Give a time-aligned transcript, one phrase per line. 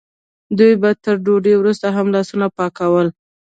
[0.57, 3.07] دوی به تر ډوډۍ وروسته هم لاسونه پاکول.